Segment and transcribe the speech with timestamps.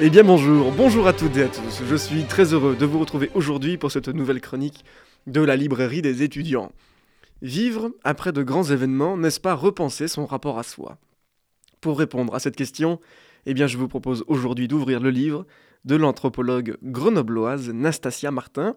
[0.00, 1.82] Eh bien bonjour, bonjour à toutes et à tous.
[1.84, 4.84] Je suis très heureux de vous retrouver aujourd'hui pour cette nouvelle chronique
[5.26, 6.70] de la librairie des étudiants.
[7.42, 10.98] Vivre après de grands événements, n'est-ce pas repenser son rapport à soi?
[11.80, 13.00] Pour répondre à cette question,
[13.44, 15.44] eh bien je vous propose aujourd'hui d'ouvrir le livre
[15.84, 18.76] de l'anthropologue grenobloise Nastasia Martin,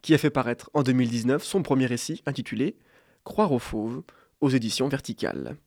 [0.00, 2.74] qui a fait paraître en 2019 son premier récit intitulé
[3.22, 4.02] Croire aux fauves
[4.40, 5.58] aux éditions verticales.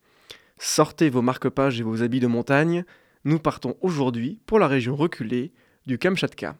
[0.57, 2.83] Sortez vos marque-pages et vos habits de montagne,
[3.23, 5.53] nous partons aujourd'hui pour la région reculée
[5.85, 6.57] du Kamchatka.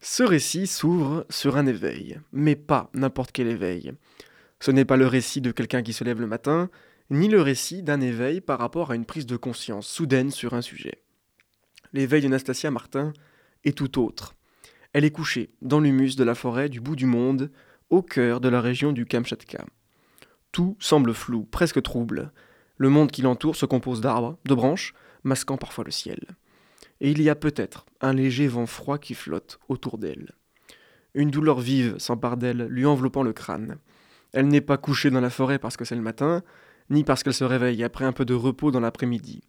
[0.00, 3.92] Ce récit s'ouvre sur un éveil, mais pas n'importe quel éveil.
[4.60, 6.70] Ce n'est pas le récit de quelqu'un qui se lève le matin,
[7.10, 10.62] ni le récit d'un éveil par rapport à une prise de conscience soudaine sur un
[10.62, 11.02] sujet.
[11.92, 13.12] L'éveil de Nastasia Martin
[13.64, 14.34] est tout autre.
[14.92, 17.50] Elle est couchée dans l'humus de la forêt du bout du monde,
[17.90, 19.64] au cœur de la région du Kamchatka.
[20.52, 22.32] Tout semble flou, presque trouble.
[22.76, 26.20] Le monde qui l'entoure se compose d'arbres, de branches, masquant parfois le ciel.
[27.00, 30.32] Et il y a peut-être un léger vent froid qui flotte autour d'elle.
[31.14, 33.78] Une douleur vive s'empare d'elle, lui enveloppant le crâne.
[34.32, 36.42] Elle n'est pas couchée dans la forêt parce que c'est le matin,
[36.90, 39.42] ni parce qu'elle se réveille après un peu de repos dans l'après-midi.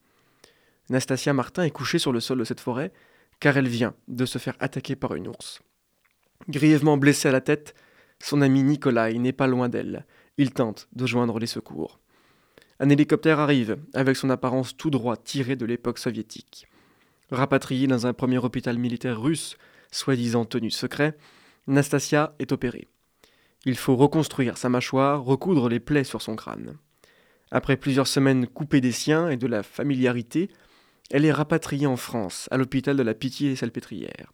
[0.89, 2.91] Nastasia Martin est couchée sur le sol de cette forêt,
[3.39, 5.61] car elle vient de se faire attaquer par une ours.
[6.47, 7.75] Grièvement blessée à la tête,
[8.21, 10.05] son ami Nikolai n'est pas loin d'elle.
[10.39, 11.99] Il tente de joindre les secours.
[12.79, 16.65] Un hélicoptère arrive, avec son apparence tout droit tirée de l'époque soviétique.
[17.29, 19.57] Rapatriée dans un premier hôpital militaire russe,
[19.91, 21.17] soi-disant tenu secret,
[21.67, 22.87] Nastasia est opérée.
[23.65, 26.77] Il faut reconstruire sa mâchoire, recoudre les plaies sur son crâne.
[27.51, 30.49] Après plusieurs semaines coupées des siens et de la familiarité,
[31.11, 34.31] elle est rapatriée en France, à l'hôpital de la Pitié-Salpêtrière.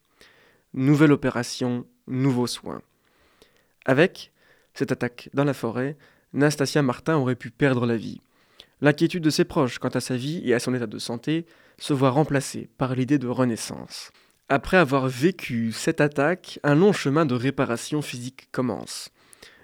[0.76, 2.83] Nouvelle opération, nouveaux soins.
[3.86, 4.32] Avec
[4.75, 5.97] cette attaque dans la forêt,
[6.33, 8.21] Nastasia Martin aurait pu perdre la vie.
[8.81, 11.45] L'inquiétude de ses proches quant à sa vie et à son état de santé
[11.80, 14.11] se voit remplacée par l'idée de renaissance.
[14.49, 19.09] Après avoir vécu cette attaque, un long chemin de réparation physique commence.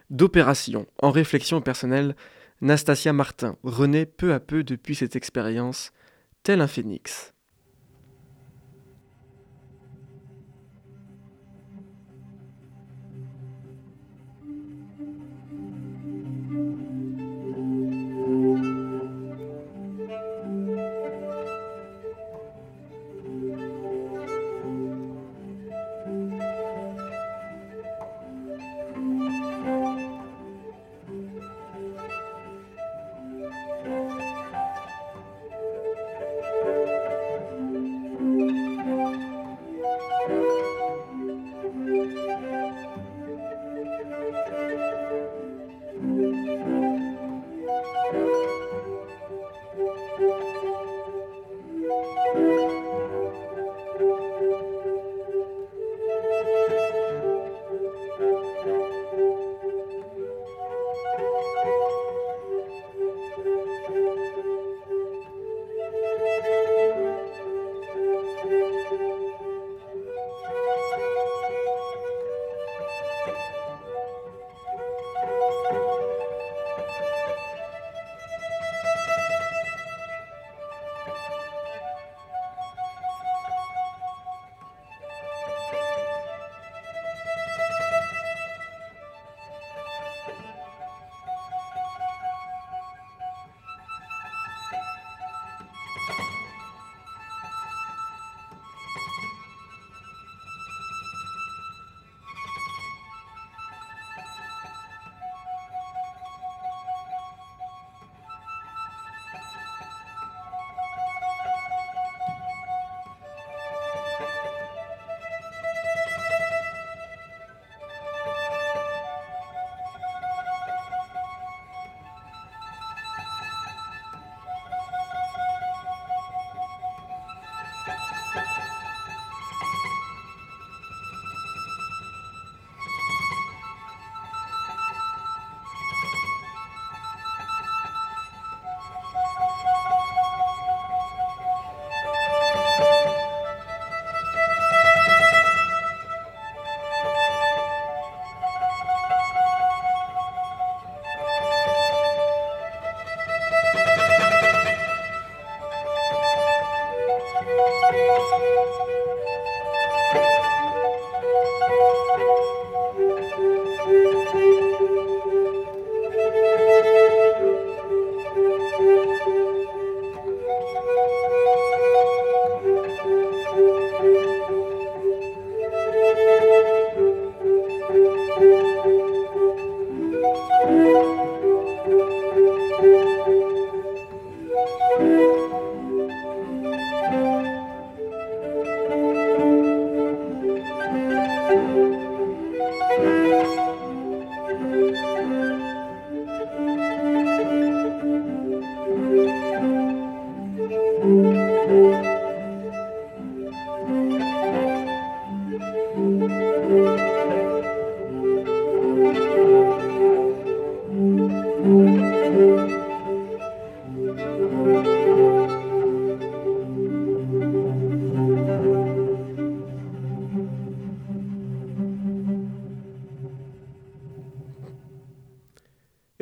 [0.09, 2.15] D'opération en réflexion personnelle,
[2.61, 5.91] Nastasia Martin renaît peu à peu depuis cette expérience,
[6.43, 7.33] tel un phénix.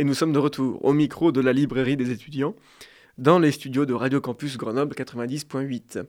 [0.10, 2.56] Nous sommes de retour au micro de la librairie des étudiants,
[3.20, 6.04] dans les studios de Radio Campus Grenoble 90.8.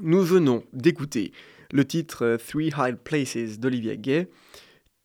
[0.00, 1.32] Nous venons d'écouter
[1.72, 4.28] le titre Three High Places d'Olivia Gay,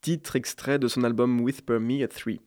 [0.01, 2.39] titre extrait de son album Whisper Me at Three.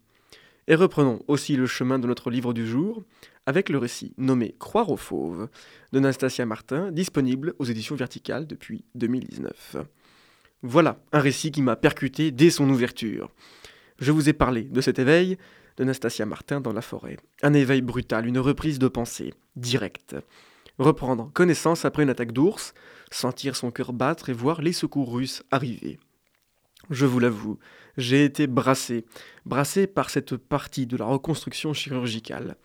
[0.69, 3.03] Et reprenons aussi le chemin de notre livre du jour
[3.45, 5.49] avec le récit nommé Croire aux fauves
[5.93, 9.79] de Nastasia Martin, disponible aux éditions verticales depuis 2019.
[10.63, 13.33] Voilà un récit qui m'a percuté dès son ouverture.
[13.99, 15.39] Je vous ai parlé de cet éveil
[15.77, 17.17] de Nastasia Martin dans la forêt.
[17.43, 20.17] Un éveil brutal, une reprise de pensée, directe.
[20.79, 22.75] Reprendre connaissance après une attaque d'ours,
[23.11, 25.99] sentir son cœur battre et voir les secours russes arriver.
[26.91, 27.59] Je vous l'avoue,
[27.97, 29.07] j'ai été brassé,
[29.47, 32.57] brassé par cette partie de la reconstruction chirurgicale.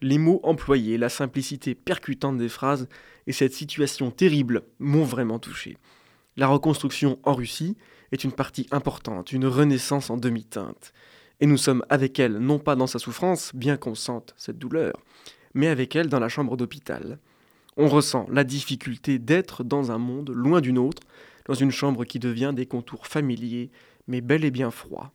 [0.00, 2.88] Les mots employés, la simplicité percutante des phrases
[3.26, 5.76] et cette situation terrible m'ont vraiment touché.
[6.36, 7.76] La reconstruction en Russie,
[8.12, 10.92] est une partie importante, une renaissance en demi-teinte.
[11.40, 14.94] Et nous sommes avec elle, non pas dans sa souffrance, bien qu'on sente cette douleur,
[15.54, 17.18] mais avec elle dans la chambre d'hôpital.
[17.76, 21.02] On ressent la difficulté d'être dans un monde loin d'une autre,
[21.44, 23.70] dans une chambre qui devient des contours familiers,
[24.08, 25.12] mais bel et bien froid.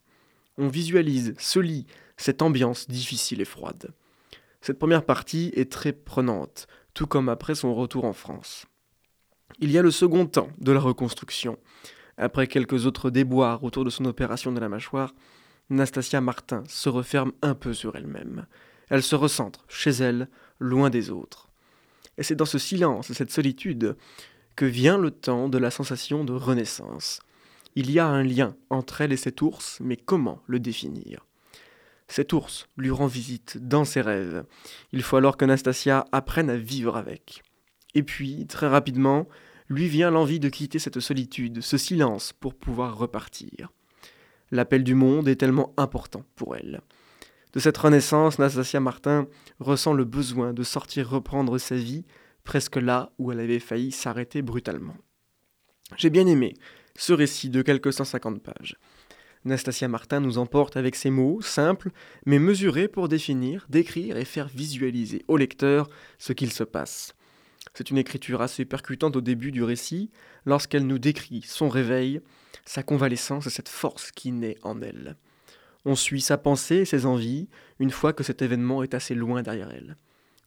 [0.58, 1.88] On visualise ce lit,
[2.18, 3.94] cette ambiance difficile et froide.
[4.62, 8.68] Cette première partie est très prenante, tout comme après son retour en France.
[9.60, 11.58] Il y a le second temps de la reconstruction,
[12.22, 15.14] après quelques autres déboires autour de son opération de la mâchoire,
[15.70, 18.46] Nastasia Martin se referme un peu sur elle-même.
[18.90, 20.30] Elle se recentre chez elle,
[20.60, 21.50] loin des autres.
[22.18, 23.98] Et c'est dans ce silence et cette solitude
[24.56, 27.22] que vient le temps de la sensation de renaissance.
[27.76, 31.26] Il y a un lien entre elle et cet ours, mais comment le définir?
[32.08, 34.44] Cet ours lui rend visite dans ses rêves.
[34.92, 37.42] Il faut alors que Nastasia apprenne à vivre avec.
[37.96, 39.28] Et puis, très rapidement,
[39.72, 43.72] lui vient l'envie de quitter cette solitude, ce silence, pour pouvoir repartir.
[44.52, 46.82] L'appel du monde est tellement important pour elle.
[47.54, 49.28] De cette renaissance, Nastasia Martin
[49.60, 52.04] ressent le besoin de sortir reprendre sa vie,
[52.44, 54.98] presque là où elle avait failli s'arrêter brutalement.
[55.96, 56.54] J'ai bien aimé
[56.98, 58.76] ce récit de quelques 150 pages.
[59.46, 61.92] Nastasia Martin nous emporte avec ses mots, simples,
[62.26, 65.90] mais mesurés pour définir, décrire et faire visualiser au lecteur
[66.20, 67.16] ce qu'il se passe.
[67.74, 70.12] C'est une écriture assez percutante au début du récit,
[70.46, 72.22] lorsqu'elle nous décrit son réveil,
[72.65, 75.15] sa convalescence et cette force qui naît en elle.
[75.86, 77.48] On suit sa pensée et ses envies
[77.80, 79.98] une fois que cet événement est assez loin derrière elle.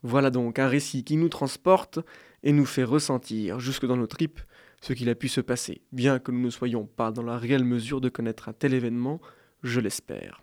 [0.02, 1.98] Voilà donc un récit qui nous transporte
[2.42, 4.40] et nous fait ressentir jusque dans nos tripes
[4.82, 7.64] ce qu'il a pu se passer, bien que nous ne soyons pas dans la réelle
[7.64, 9.18] mesure de connaître un tel événement,
[9.62, 10.42] je l'espère.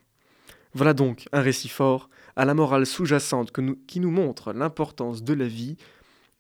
[0.74, 3.52] Voilà donc un récit fort, à la morale sous-jacente
[3.86, 5.78] qui nous montre l'importance de la vie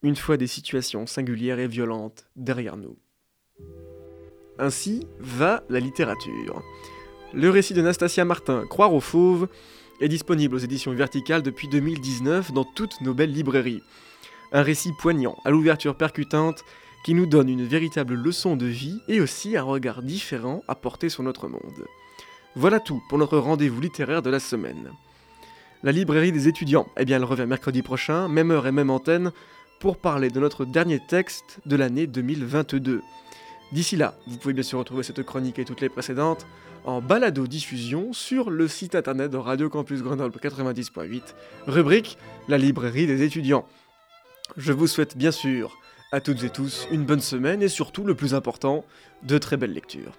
[0.03, 2.97] une fois des situations singulières et violentes derrière nous.
[4.57, 6.61] Ainsi va la littérature.
[7.33, 9.47] Le récit de Nastasia Martin, Croire aux fauves,
[10.01, 13.83] est disponible aux éditions verticales depuis 2019 dans toutes nos belles librairies.
[14.51, 16.63] Un récit poignant, à l'ouverture percutante,
[17.05, 21.09] qui nous donne une véritable leçon de vie et aussi un regard différent à porter
[21.09, 21.85] sur notre monde.
[22.55, 24.91] Voilà tout pour notre rendez-vous littéraire de la semaine.
[25.83, 29.31] La librairie des étudiants, eh bien elle revient mercredi prochain, même heure et même antenne,
[29.81, 33.01] pour parler de notre dernier texte de l'année 2022.
[33.71, 36.45] D'ici là, vous pouvez bien sûr retrouver cette chronique et toutes les précédentes
[36.85, 41.21] en balado-diffusion sur le site internet de Radio Campus Grenoble 90.8,
[41.65, 43.65] rubrique La librairie des étudiants.
[44.55, 45.75] Je vous souhaite bien sûr
[46.11, 48.85] à toutes et tous une bonne semaine et surtout, le plus important,
[49.23, 50.13] de très belles lectures.